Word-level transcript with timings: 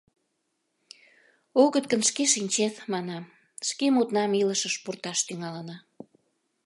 —Огыт 1.63 1.85
гын, 1.91 2.01
шке 2.09 2.23
шинчет,— 2.33 2.75
манам,— 2.93 3.23
шке 3.69 3.85
мутнам 3.95 4.31
илышыш 4.41 4.75
пурташ 4.83 5.19
тӱҥалына 5.27 5.77